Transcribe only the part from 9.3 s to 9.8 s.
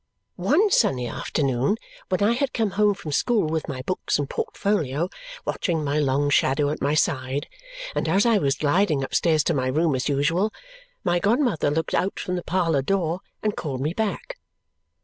to my